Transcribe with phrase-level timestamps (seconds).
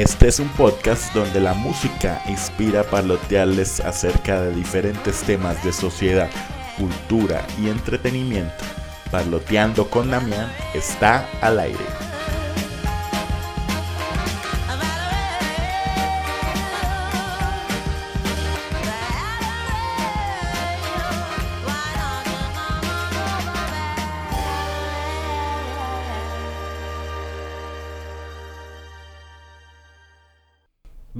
[0.00, 5.74] Este es un podcast donde la música inspira a parlotearles acerca de diferentes temas de
[5.74, 6.30] sociedad,
[6.78, 8.64] cultura y entretenimiento.
[9.10, 12.09] Parloteando con Damián está al aire.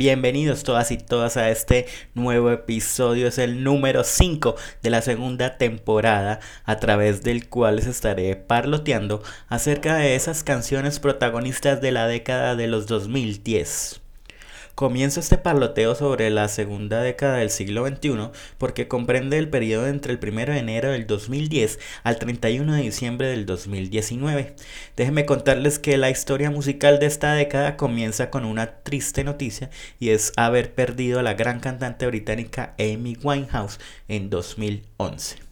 [0.01, 5.59] Bienvenidos todas y todas a este nuevo episodio, es el número 5 de la segunda
[5.59, 12.07] temporada a través del cual les estaré parloteando acerca de esas canciones protagonistas de la
[12.07, 14.01] década de los 2010.
[14.80, 20.15] Comienzo este parloteo sobre la segunda década del siglo XXI porque comprende el periodo entre
[20.15, 24.56] el 1 de enero del 2010 al 31 de diciembre del 2019.
[24.97, 30.12] Déjenme contarles que la historia musical de esta década comienza con una triste noticia y
[30.12, 35.50] es haber perdido a la gran cantante británica Amy Winehouse en 2011.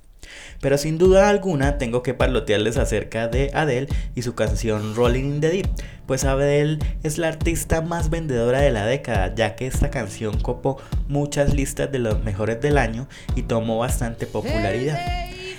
[0.60, 5.40] Pero sin duda alguna tengo que parlotearles acerca de Adele y su canción Rolling in
[5.40, 5.68] the Deep,
[6.06, 10.78] pues Adele es la artista más vendedora de la década, ya que esta canción copó
[11.06, 14.98] muchas listas de los mejores del año y tomó bastante popularidad.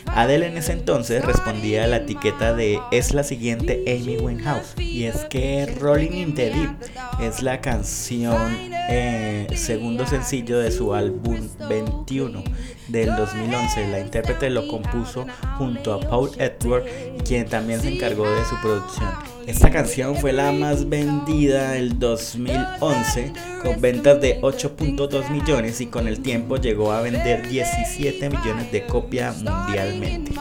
[0.08, 5.04] Adele en ese entonces respondía a la etiqueta de es la siguiente Amy Winehouse y
[5.04, 6.76] es que Rolling in the Deep
[7.22, 8.58] es la canción
[8.90, 12.44] eh, segundo sencillo de su álbum 21
[12.90, 13.88] del 2011.
[13.88, 15.26] La intérprete lo compuso
[15.58, 16.86] junto a Paul Edward,
[17.26, 19.10] quien también se encargó de su producción.
[19.48, 26.08] Esta canción fue la más vendida del 2011 con ventas de 8.2 millones y con
[26.08, 30.34] el tiempo llegó a vender 17 millones de copias mundialmente.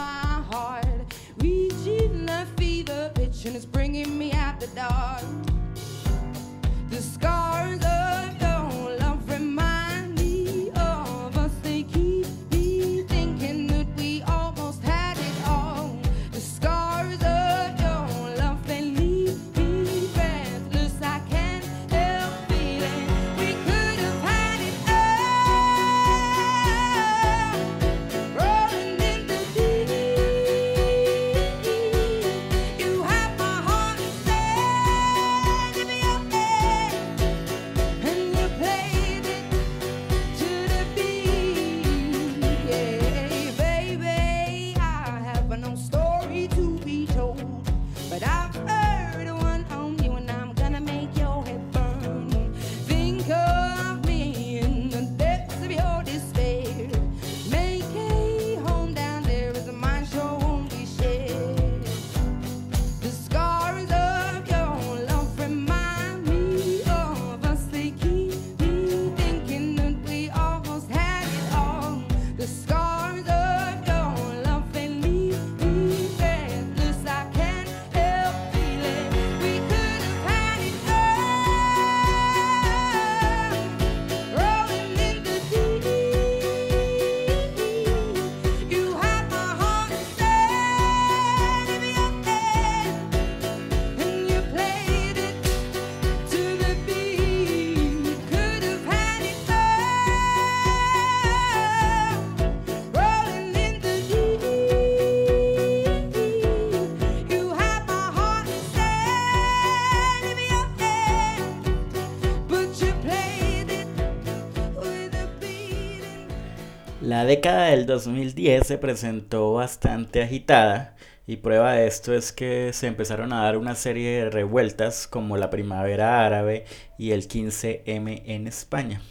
[117.29, 120.95] Década del 2010 se presentó bastante agitada
[121.27, 125.37] y prueba de esto es que se empezaron a dar una serie de revueltas como
[125.37, 126.65] la primavera árabe
[126.97, 129.03] y el 15M en España.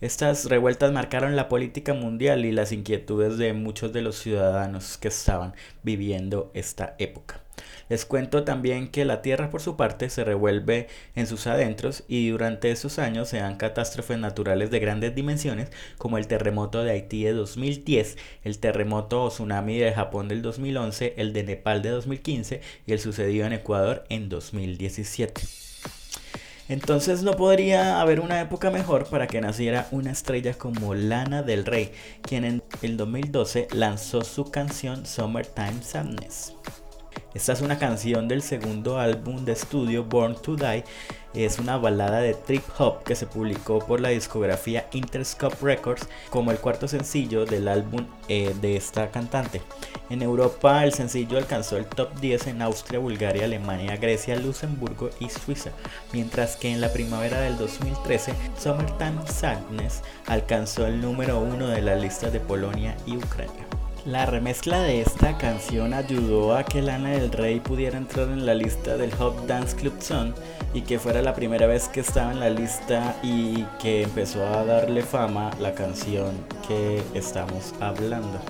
[0.00, 5.08] Estas revueltas marcaron la política mundial y las inquietudes de muchos de los ciudadanos que
[5.08, 5.52] estaban
[5.82, 7.41] viviendo esta época.
[7.92, 12.30] Les cuento también que la Tierra por su parte se revuelve en sus adentros y
[12.30, 15.68] durante esos años se dan catástrofes naturales de grandes dimensiones
[15.98, 21.16] como el terremoto de Haití de 2010, el terremoto o tsunami de Japón del 2011,
[21.18, 25.42] el de Nepal de 2015 y el sucedido en Ecuador en 2017.
[26.70, 31.66] Entonces no podría haber una época mejor para que naciera una estrella como Lana del
[31.66, 31.92] Rey,
[32.22, 36.54] quien en el 2012 lanzó su canción Summertime Sadness.
[37.34, 40.84] Esta es una canción del segundo álbum de estudio Born to Die.
[41.32, 46.50] Es una balada de trip hop que se publicó por la discografía Interscope Records como
[46.50, 49.62] el cuarto sencillo del álbum eh, de esta cantante.
[50.10, 55.30] En Europa el sencillo alcanzó el top 10 en Austria, Bulgaria, Alemania, Grecia, Luxemburgo y
[55.30, 55.70] Suiza,
[56.12, 61.98] mientras que en la primavera del 2013 Summertime Sadness alcanzó el número 1 de las
[61.98, 63.81] listas de Polonia y Ucrania.
[64.04, 68.52] La remezcla de esta canción ayudó a que Lana del Rey pudiera entrar en la
[68.52, 70.32] lista del Hot Dance Club Song
[70.74, 74.64] y que fuera la primera vez que estaba en la lista y que empezó a
[74.64, 76.32] darle fama la canción
[76.66, 78.40] que estamos hablando.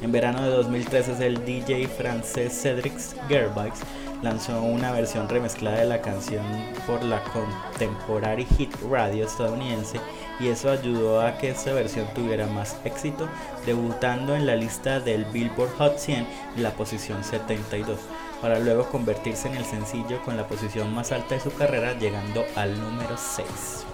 [0.00, 2.94] En verano de 2013 el DJ francés Cedric
[3.26, 3.80] Gerbax
[4.22, 6.44] lanzó una versión remezclada de la canción
[6.86, 10.00] por la Contemporary Hit Radio estadounidense
[10.40, 13.28] y eso ayudó a que esta versión tuviera más éxito,
[13.66, 16.26] debutando en la lista del Billboard Hot 100
[16.56, 17.98] en la posición 72,
[18.40, 22.44] para luego convertirse en el sencillo con la posición más alta de su carrera, llegando
[22.56, 23.93] al número 6.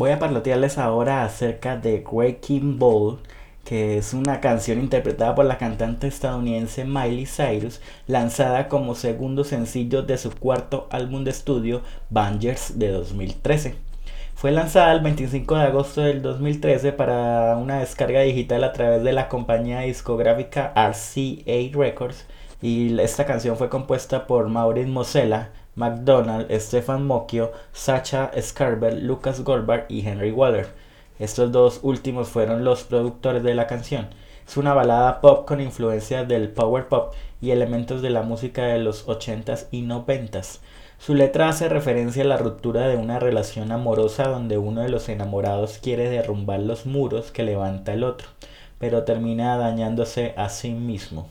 [0.00, 3.18] Voy a parlotearles ahora acerca de Waking Ball,
[3.66, 10.00] que es una canción interpretada por la cantante estadounidense Miley Cyrus, lanzada como segundo sencillo
[10.02, 13.74] de su cuarto álbum de estudio, Bangers, de 2013.
[14.34, 19.12] Fue lanzada el 25 de agosto del 2013 para una descarga digital a través de
[19.12, 22.24] la compañía discográfica RCA Records
[22.62, 25.50] y esta canción fue compuesta por Maureen Mosella,
[25.80, 30.68] McDonald, Stefan Mocchio, Sacha Scarber, Lucas Goldberg y Henry Waller.
[31.18, 34.08] Estos dos últimos fueron los productores de la canción.
[34.46, 38.78] Es una balada pop con influencias del power pop y elementos de la música de
[38.78, 40.58] los 80s y 90s.
[40.98, 45.08] Su letra hace referencia a la ruptura de una relación amorosa donde uno de los
[45.08, 48.28] enamorados quiere derrumbar los muros que levanta el otro,
[48.78, 51.26] pero termina dañándose a sí mismo.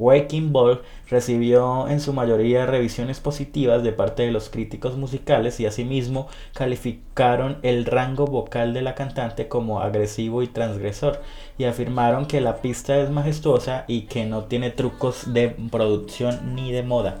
[0.00, 0.80] Waking Ball
[1.10, 7.58] recibió en su mayoría revisiones positivas de parte de los críticos musicales y asimismo calificaron
[7.62, 11.20] el rango vocal de la cantante como agresivo y transgresor
[11.58, 16.72] y afirmaron que la pista es majestuosa y que no tiene trucos de producción ni
[16.72, 17.18] de moda.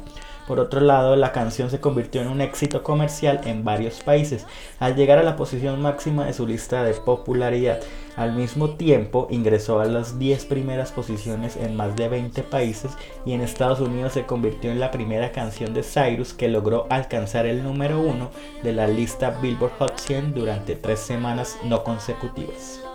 [0.50, 4.48] Por otro lado, la canción se convirtió en un éxito comercial en varios países,
[4.80, 7.78] al llegar a la posición máxima de su lista de popularidad.
[8.16, 12.90] Al mismo tiempo, ingresó a las 10 primeras posiciones en más de 20 países
[13.24, 17.46] y en Estados Unidos se convirtió en la primera canción de Cyrus que logró alcanzar
[17.46, 18.30] el número 1
[18.64, 22.89] de la lista Billboard Hot 100 durante tres semanas no consecutivas.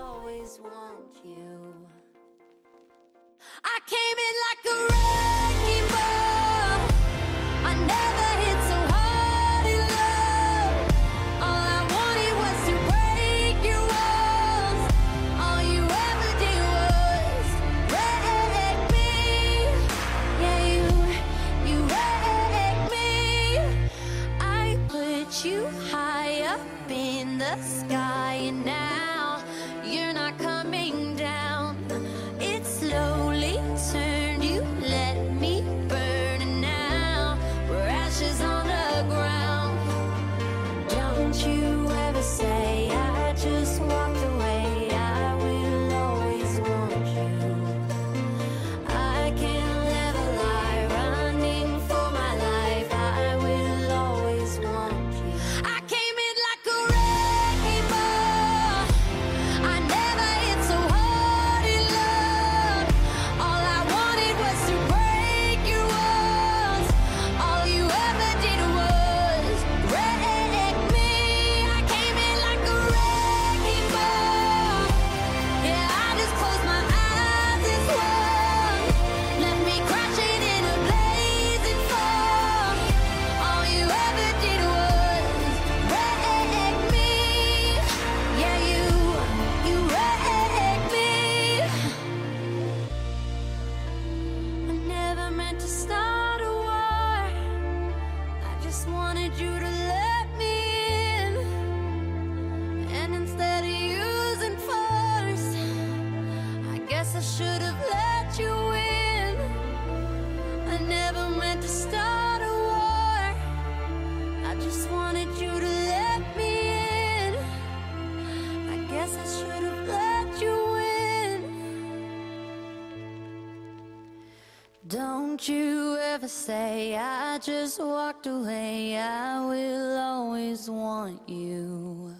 [126.46, 127.80] Say I just.
[127.80, 132.12] I will always want you.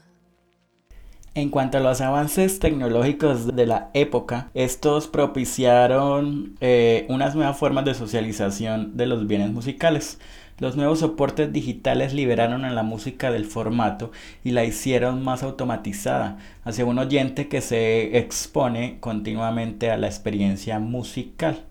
[1.36, 7.86] En cuanto a los avances tecnológicos de la época, estos propiciaron eh, unas nuevas formas
[7.86, 10.18] de socialización de los bienes musicales.
[10.58, 14.12] Los nuevos soportes digitales liberaron a la música del formato
[14.44, 20.80] y la hicieron más automatizada hacia un oyente que se expone continuamente a la experiencia
[20.80, 21.66] musical.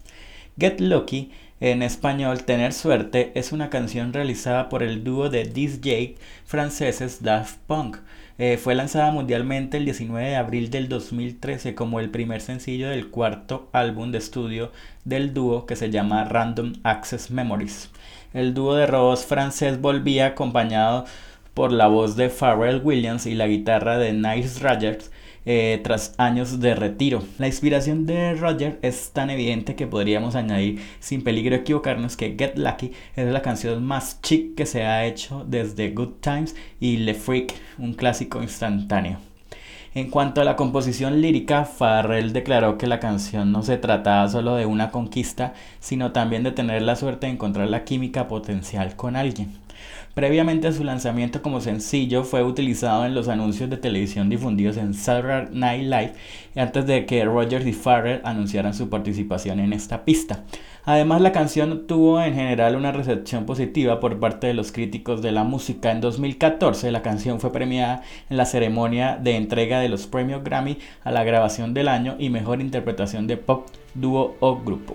[0.56, 6.16] Get Lucky, en español Tener Suerte, es una canción realizada por el dúo de DJ
[6.44, 7.98] franceses Daft Punk.
[8.38, 13.08] Eh, fue lanzada mundialmente el 19 de abril del 2013 como el primer sencillo del
[13.08, 14.72] cuarto álbum de estudio
[15.04, 17.90] del dúo que se llama Random Access Memories
[18.34, 21.06] el dúo de robots francés volvía acompañado
[21.54, 25.12] por la voz de Pharrell Williams y la guitarra de Niles Rogers
[25.46, 27.22] eh, tras años de retiro.
[27.38, 32.56] La inspiración de Roger es tan evidente que podríamos añadir sin peligro equivocarnos que Get
[32.56, 37.14] Lucky es la canción más chic que se ha hecho desde Good Times y Le
[37.14, 39.18] Freak, un clásico instantáneo.
[39.94, 44.56] En cuanto a la composición lírica, Farrell declaró que la canción no se trataba solo
[44.56, 49.14] de una conquista, sino también de tener la suerte de encontrar la química potencial con
[49.14, 49.63] alguien.
[50.14, 54.94] Previamente a su lanzamiento como sencillo fue utilizado en los anuncios de televisión difundidos en
[54.94, 56.12] Saturday Night Live
[56.54, 60.44] antes de que Rogers y Farrell anunciaran su participación en esta pista.
[60.84, 65.32] Además la canción tuvo en general una recepción positiva por parte de los críticos de
[65.32, 65.90] la música.
[65.90, 70.78] En 2014 la canción fue premiada en la ceremonia de entrega de los premios Grammy
[71.02, 74.94] a la grabación del año y mejor interpretación de pop, dúo o grupo.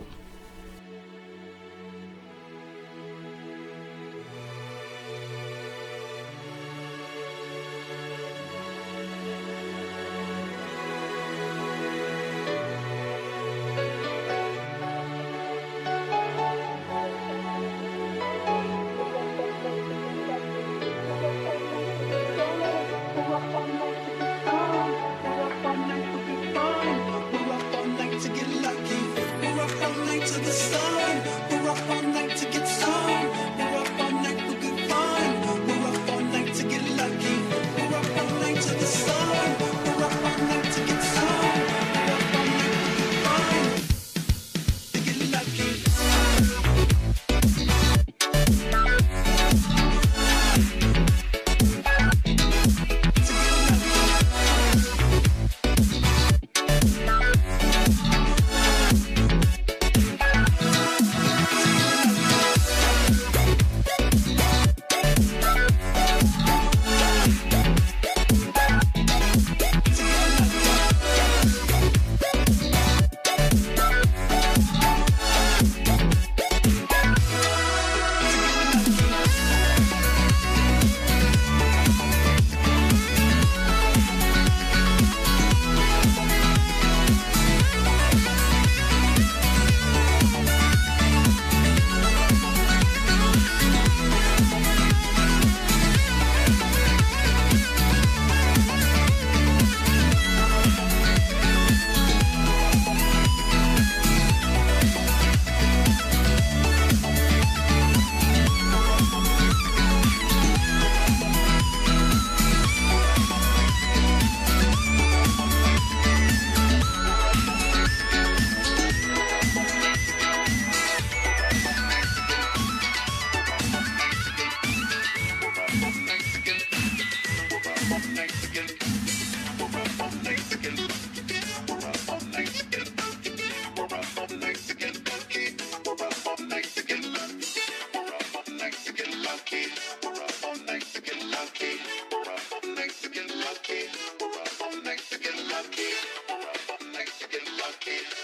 [147.89, 148.18] Peace.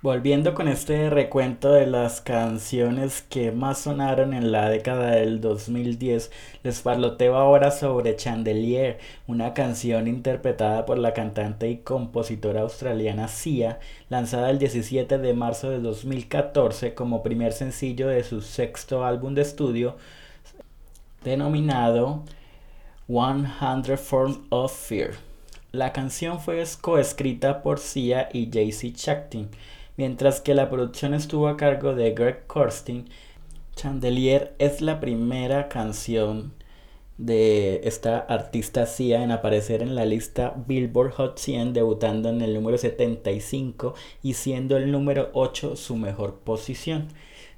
[0.00, 6.30] Volviendo con este recuento de las canciones que más sonaron en la década del 2010,
[6.62, 13.80] les parloteo ahora sobre Chandelier, una canción interpretada por la cantante y compositora australiana Sia,
[14.08, 19.42] lanzada el 17 de marzo de 2014 como primer sencillo de su sexto álbum de
[19.42, 19.96] estudio
[21.24, 22.22] denominado
[23.08, 25.14] 100 Forms of Fear.
[25.72, 29.50] La canción fue coescrita por Sia y JC Chaktin
[29.98, 33.10] mientras que la producción estuvo a cargo de Greg Korstin.
[33.74, 36.54] Chandelier es la primera canción
[37.18, 42.54] de esta artista Sia en aparecer en la lista Billboard Hot 100, debutando en el
[42.54, 47.08] número 75 y siendo el número 8 su mejor posición.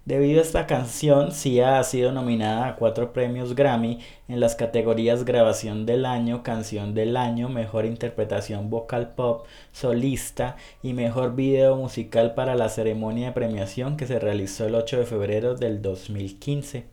[0.06, 5.26] Debido a esta canción, Sia ha sido nominada a cuatro premios Grammy en las categorías
[5.26, 12.32] Grabación del Año, Canción del Año, Mejor Interpretación Vocal Pop, Solista y Mejor Video Musical
[12.32, 16.86] para la ceremonia de premiación que se realizó el 8 de febrero del 2015.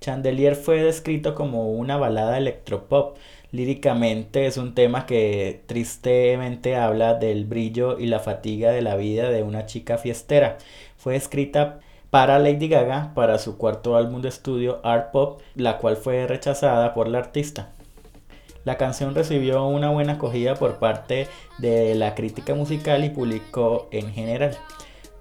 [0.00, 3.16] Chandelier fue descrito como una balada electropop.
[3.50, 9.30] Líricamente es un tema que tristemente habla del brillo y la fatiga de la vida
[9.30, 10.58] de una chica fiestera.
[10.96, 11.80] Fue escrita
[12.14, 16.94] para Lady Gaga para su cuarto álbum de estudio Art Pop, la cual fue rechazada
[16.94, 17.72] por la artista.
[18.62, 21.26] La canción recibió una buena acogida por parte
[21.58, 24.56] de la crítica musical y público en general.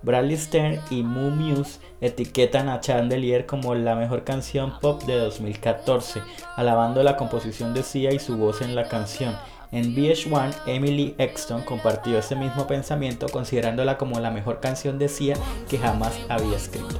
[0.03, 6.21] Bradley Stern y Moo Muse etiquetan a Chandelier como la mejor canción pop de 2014,
[6.57, 9.35] alabando la composición de Sia y su voz en la canción.
[9.73, 15.35] En VH1, Emily Exton compartió ese mismo pensamiento considerándola como la mejor canción de Sia
[15.67, 16.99] que jamás había escrito.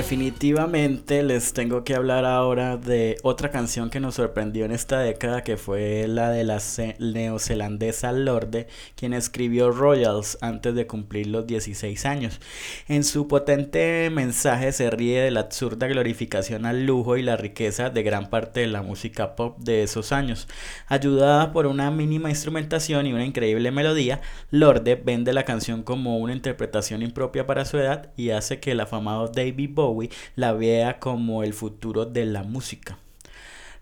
[0.00, 5.44] Definitivamente les tengo que hablar ahora de otra canción que nos sorprendió en esta década,
[5.44, 6.58] que fue la de la
[6.98, 12.40] neozelandesa Lorde, quien escribió Royals antes de cumplir los 16 años.
[12.88, 17.90] En su potente mensaje se ríe de la absurda glorificación al lujo y la riqueza
[17.90, 20.48] de gran parte de la música pop de esos años.
[20.86, 26.32] Ayudada por una mínima instrumentación y una increíble melodía, Lorde vende la canción como una
[26.32, 29.89] interpretación impropia para su edad y hace que el afamado David Bowie
[30.36, 32.98] la vea como el futuro de la música.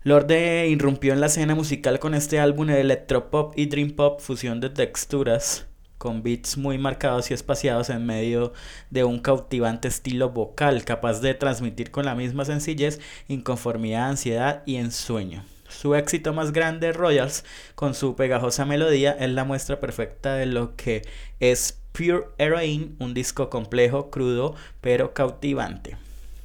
[0.03, 4.61] Lorde irrumpió en la escena musical con este álbum de electropop y dream pop, fusión
[4.61, 5.65] de texturas
[5.99, 8.53] con beats muy marcados y espaciados en medio
[8.89, 14.77] de un cautivante estilo vocal capaz de transmitir con la misma sencillez inconformidad, ansiedad y
[14.77, 15.43] ensueño.
[15.67, 17.43] Su éxito más grande, Royals,
[17.75, 21.03] con su pegajosa melodía, es la muestra perfecta de lo que
[21.39, 25.97] es Pure Heroine, un disco complejo, crudo, pero cautivante.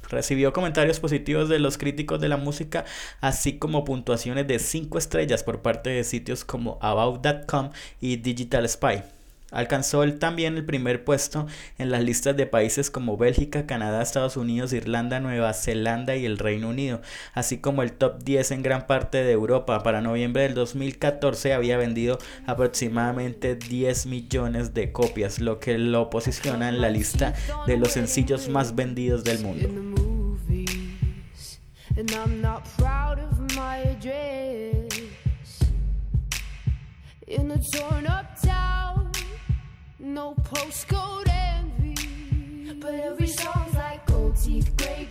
[0.09, 2.83] Recibió comentarios positivos de los críticos de la música,
[3.21, 7.69] así como puntuaciones de 5 estrellas por parte de sitios como About.com
[8.01, 9.03] y Digital Spy.
[9.51, 11.45] Alcanzó también el primer puesto
[11.77, 16.39] en las listas de países como Bélgica, Canadá, Estados Unidos, Irlanda, Nueva Zelanda y el
[16.39, 17.01] Reino Unido,
[17.33, 19.83] así como el top 10 en gran parte de Europa.
[19.83, 26.69] Para noviembre del 2014 había vendido aproximadamente 10 millones de copias, lo que lo posiciona
[26.69, 27.33] en la lista
[27.67, 29.69] de los sencillos más vendidos del mundo.
[40.05, 42.73] No postcode envy.
[42.79, 45.07] But every song's like gold teeth, gray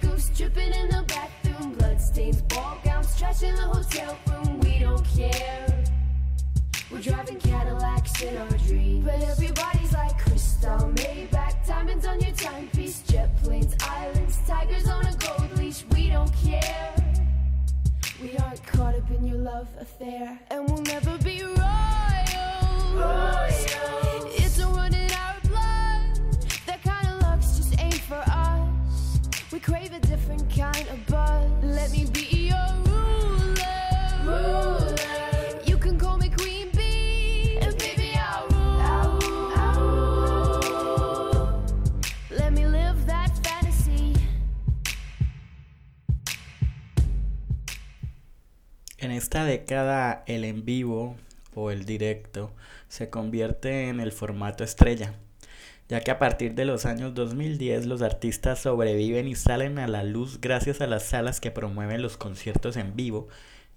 [49.65, 51.17] década el en vivo
[51.55, 52.53] o el directo
[52.89, 55.15] se convierte en el formato estrella,
[55.89, 60.05] ya que a partir de los años 2010 los artistas sobreviven y salen a la
[60.05, 63.29] luz gracias a las salas que promueven los conciertos en vivo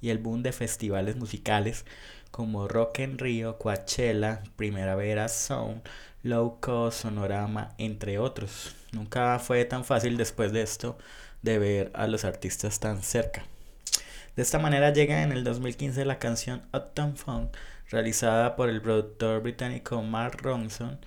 [0.02, 1.86] y el boom de festivales musicales
[2.32, 5.84] como Rock en Rio, Coachella, Primavera Sound,
[6.22, 8.76] Low Cost, Sonorama, entre otros.
[8.92, 10.98] Nunca fue tan fácil después de esto
[11.44, 13.46] de ver a los artistas tan cerca.
[14.38, 17.58] De esta manera llega en el 2015 la canción Uptown Funk,
[17.90, 21.00] realizada por el productor británico Mark Ronson,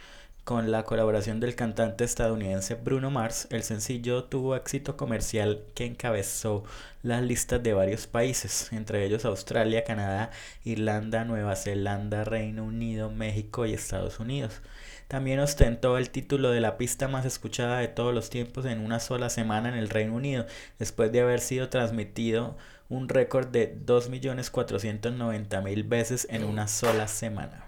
[0.43, 6.65] con la colaboración del cantante estadounidense Bruno Mars, el sencillo tuvo éxito comercial que encabezó
[7.05, 10.33] las listas de varios países, entre ellos Australia, Canadá,
[10.65, 14.61] Irlanda, Nueva Zelanda, Reino Unido, México y Estados Unidos.
[15.07, 18.99] También ostentó el título de la pista más escuchada de todos los tiempos en una
[18.99, 20.47] sola semana en el Reino Unido,
[20.81, 22.57] después de haber sido transmitido
[22.91, 27.65] un récord de 2.490.000 veces en una sola semana.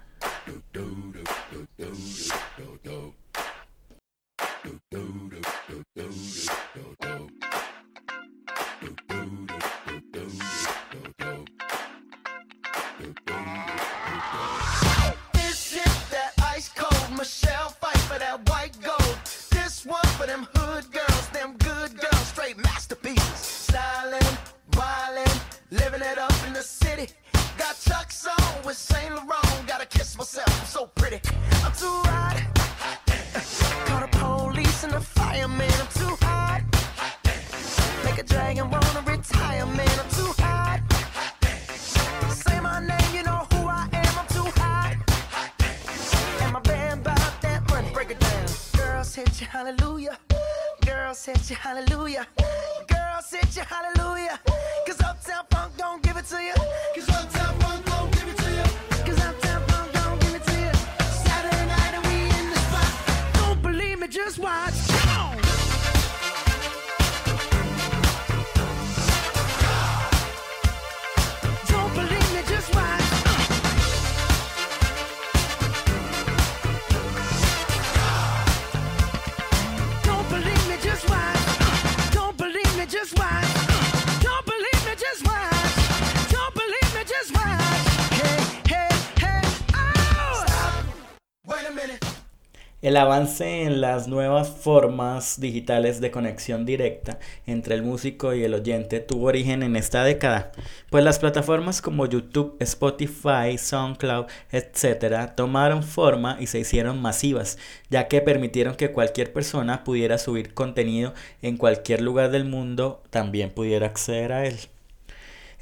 [92.83, 98.53] El avance en las nuevas formas digitales de conexión directa entre el músico y el
[98.53, 100.51] oyente tuvo origen en esta década,
[100.89, 105.33] pues las plataformas como YouTube, Spotify, SoundCloud, etc.
[105.33, 107.57] tomaron forma y se hicieron masivas,
[107.89, 113.51] ya que permitieron que cualquier persona pudiera subir contenido en cualquier lugar del mundo, también
[113.51, 114.59] pudiera acceder a él.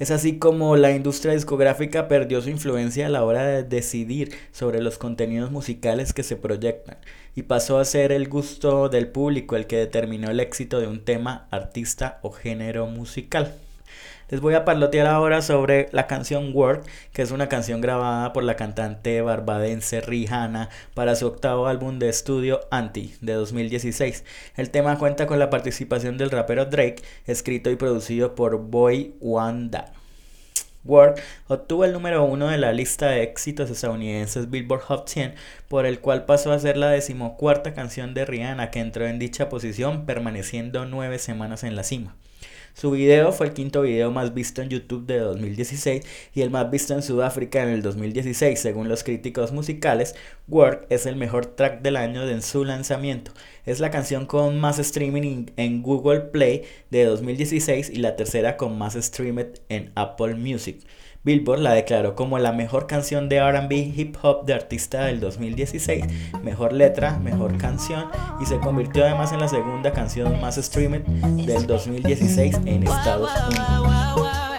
[0.02, 4.82] Es así como la industria discográfica perdió su influencia a la hora de decidir sobre
[4.82, 6.98] los contenidos musicales que se proyectan
[7.36, 11.06] y pasó a ser el gusto del público el que determinó el éxito de un
[11.06, 13.61] tema, artista o género musical.
[14.32, 18.46] Les voy a parlotear ahora sobre la canción Work, que es una canción grabada por
[18.46, 24.24] la cantante barbadense Rihanna para su octavo álbum de estudio Anti de 2016.
[24.56, 29.92] El tema cuenta con la participación del rapero Drake, escrito y producido por Boy Wanda.
[30.86, 35.36] Work obtuvo el número uno de la lista de éxitos estadounidenses Billboard Hot 100,
[35.68, 39.50] por el cual pasó a ser la decimocuarta canción de Rihanna que entró en dicha
[39.50, 42.16] posición, permaneciendo nueve semanas en la cima.
[42.74, 46.04] Su video fue el quinto video más visto en YouTube de 2016
[46.34, 48.60] y el más visto en Sudáfrica en el 2016.
[48.60, 50.16] Según los críticos musicales,
[50.48, 53.32] Work es el mejor track del año en su lanzamiento.
[53.66, 58.78] Es la canción con más streaming en Google Play de 2016 y la tercera con
[58.78, 60.80] más streamed en Apple Music.
[61.24, 66.06] Billboard la declaró como la mejor canción de RB hip hop de artista del 2016,
[66.44, 68.06] mejor letra, mejor canción
[68.42, 71.02] y se convirtió además en la segunda canción más streamed
[71.46, 74.51] del 2016 en Estados Unidos.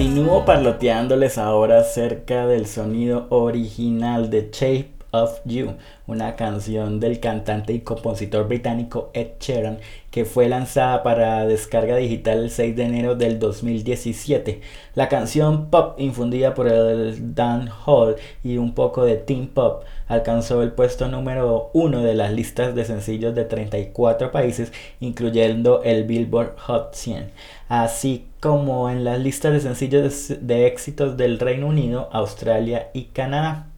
[0.00, 5.74] Continúo parloteándoles ahora acerca del sonido original de Shape of You,
[6.06, 9.78] una canción del cantante y compositor británico Ed Sheeran
[10.10, 14.60] que fue lanzada para descarga digital el 6 de enero del 2017.
[14.94, 20.62] La canción pop infundida por el Dan Hall y un poco de teen pop alcanzó
[20.62, 26.56] el puesto número uno de las listas de sencillos de 34 países, incluyendo el Billboard
[26.58, 27.30] Hot 100,
[27.68, 33.69] así como en las listas de sencillos de éxitos del Reino Unido, Australia y Canadá.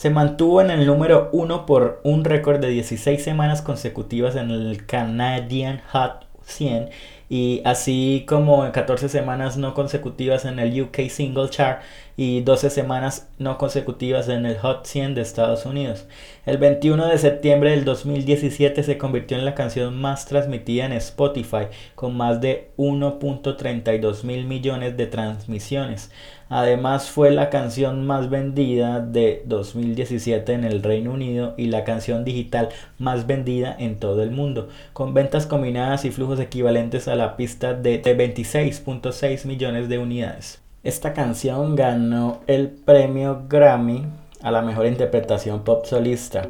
[0.00, 4.86] Se mantuvo en el número 1 por un récord de 16 semanas consecutivas en el
[4.86, 6.88] Canadian Hot 100
[7.28, 11.82] y así como 14 semanas no consecutivas en el UK Single Chart
[12.20, 16.06] y 12 semanas no consecutivas en el Hot 100 de Estados Unidos.
[16.44, 21.68] El 21 de septiembre del 2017 se convirtió en la canción más transmitida en Spotify
[21.94, 26.10] con más de 1.32 mil millones de transmisiones.
[26.50, 32.26] Además fue la canción más vendida de 2017 en el Reino Unido y la canción
[32.26, 37.38] digital más vendida en todo el mundo, con ventas combinadas y flujos equivalentes a la
[37.38, 40.60] pista de 26.6 millones de unidades.
[40.82, 44.06] Esta canción ganó el premio Grammy
[44.40, 46.48] a la mejor interpretación pop solista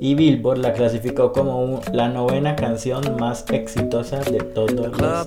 [0.00, 5.26] y Billboard la clasificó como la novena canción más exitosa de todo el mundo.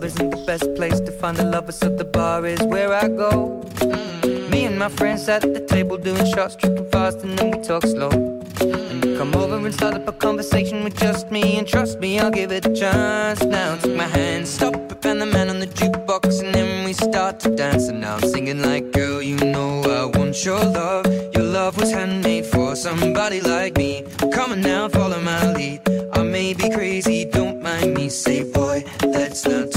[9.02, 12.32] You come over and start up a conversation with just me, and trust me, I'll
[12.32, 13.44] give it a chance.
[13.44, 16.55] Now take my hand, stop and the man on the jukebox, and
[16.96, 17.88] start to dance.
[17.88, 21.06] And now I'm singing like, girl, you know I want your love.
[21.34, 24.04] Your love was handmade for somebody like me.
[24.34, 25.82] Come on now, follow my lead.
[26.14, 28.10] I may be crazy, don't mind me.
[28.10, 29.75] Say, boy, let's not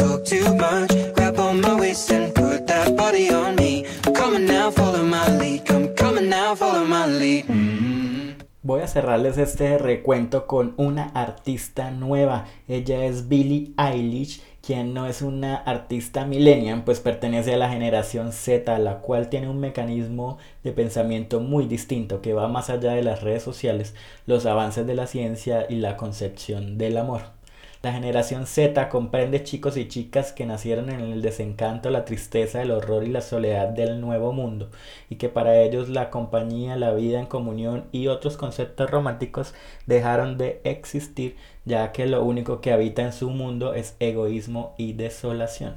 [8.89, 12.47] cerrarles este recuento con una artista nueva.
[12.67, 18.33] Ella es Billie Eilish quien no es una artista millennial, pues pertenece a la generación
[18.33, 23.03] Z, la cual tiene un mecanismo de pensamiento muy distinto que va más allá de
[23.03, 23.95] las redes sociales,
[24.27, 27.38] los avances de la ciencia y la concepción del amor.
[27.89, 32.71] La generación Z comprende chicos y chicas que nacieron en el desencanto, la tristeza, el
[32.71, 34.69] horror y la soledad del nuevo mundo,
[35.09, 39.55] y que para ellos la compañía, la vida en comunión y otros conceptos románticos
[39.87, 44.93] dejaron de existir, ya que lo único que habita en su mundo es egoísmo y
[44.93, 45.77] desolación.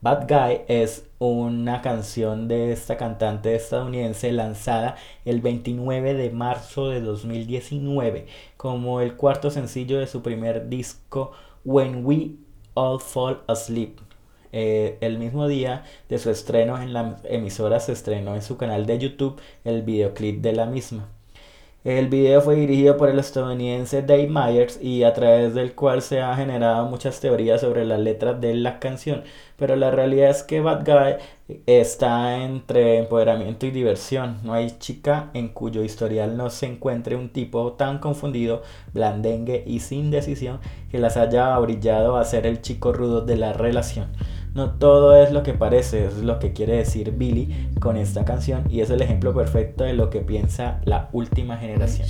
[0.00, 7.00] Bad Guy es una canción de esta cantante estadounidense lanzada el 29 de marzo de
[7.00, 8.26] 2019
[8.56, 11.32] como el cuarto sencillo de su primer disco
[11.64, 12.36] When We
[12.74, 13.98] All Fall Asleep.
[14.52, 18.86] Eh, el mismo día de su estreno en la emisora se estrenó en su canal
[18.86, 21.08] de YouTube el videoclip de la misma.
[21.84, 26.20] El video fue dirigido por el estadounidense Dave Myers y a través del cual se
[26.20, 29.22] han generado muchas teorías sobre las letras de la canción,
[29.56, 34.38] pero la realidad es que Bad Guy está entre empoderamiento y diversión.
[34.42, 38.62] No hay chica en cuyo historial no se encuentre un tipo tan confundido,
[38.92, 40.58] blandengue y sin decisión
[40.90, 44.08] que las haya brillado a ser el chico rudo de la relación.
[44.58, 48.64] No todo es lo que parece, es lo que quiere decir Billy con esta canción
[48.68, 52.08] y es el ejemplo perfecto de lo que piensa la última generación.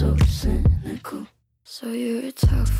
[0.00, 1.26] so cynical.
[1.62, 2.79] So you're a tough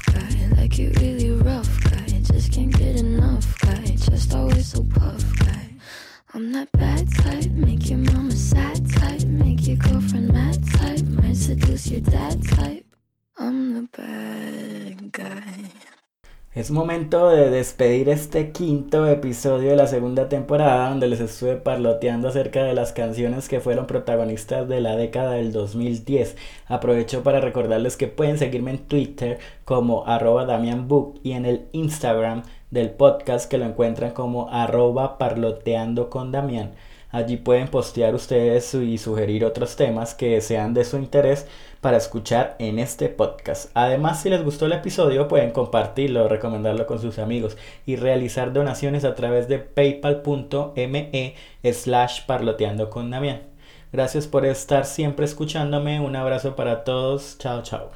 [16.70, 22.28] Es momento de despedir este quinto episodio de la segunda temporada donde les estuve parloteando
[22.28, 26.36] acerca de las canciones que fueron protagonistas de la década del 2010.
[26.68, 32.44] Aprovecho para recordarles que pueden seguirme en Twitter como arroba DamianBook y en el Instagram
[32.70, 36.70] del podcast que lo encuentran como arroba parloteando con Damián.
[37.10, 41.48] Allí pueden postear ustedes y sugerir otros temas que sean de su interés
[41.80, 43.70] para escuchar en este podcast.
[43.74, 49.04] Además, si les gustó el episodio, pueden compartirlo, recomendarlo con sus amigos y realizar donaciones
[49.04, 53.42] a través de paypal.me slash parloteando con Damián.
[53.92, 56.00] Gracias por estar siempre escuchándome.
[56.00, 57.36] Un abrazo para todos.
[57.38, 57.90] Chao, chao.